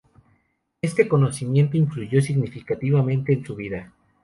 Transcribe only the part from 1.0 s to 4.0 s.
conocimiento influyó significativamente en su vida.